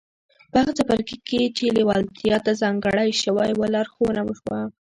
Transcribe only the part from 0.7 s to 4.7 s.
څپرکي کې چې لېوالتیا ته ځانګړی شوی و لارښوونه وشوه.